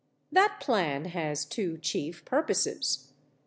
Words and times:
That 0.31 0.57
plan 0.59 1.05
has 1.05 1.45
two 1.45 1.77
chief 1.77 2.25
purposes. 2.25 3.13